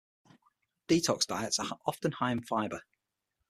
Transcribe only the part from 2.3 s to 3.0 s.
in fiber.